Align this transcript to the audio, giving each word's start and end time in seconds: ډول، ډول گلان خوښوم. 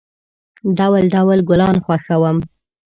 ډول، 0.77 1.03
ډول 1.13 1.39
گلان 1.49 1.75
خوښوم. 1.85 2.37